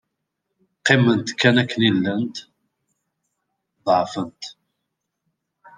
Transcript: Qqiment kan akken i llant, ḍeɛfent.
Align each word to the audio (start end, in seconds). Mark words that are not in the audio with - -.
Qqiment 0.83 1.27
kan 1.39 1.55
akken 1.61 1.81
i 1.89 1.91
llant, 1.97 2.35
ḍeɛfent. 3.85 4.41